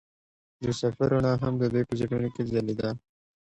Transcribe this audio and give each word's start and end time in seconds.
د 0.61 0.65
سفر 0.79 1.07
رڼا 1.11 1.33
هم 1.43 1.53
د 1.61 1.63
دوی 1.73 1.83
په 1.87 1.93
زړونو 1.99 2.29
کې 2.35 2.41
ځلېده. 2.49 2.89